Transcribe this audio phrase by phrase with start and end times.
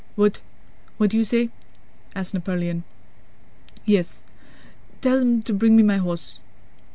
[0.15, 0.39] "What?
[0.97, 1.51] What do you say?"
[2.15, 2.83] asked Napoleon.
[3.85, 4.23] "Yes,
[4.99, 6.39] tell them to bring me my horse."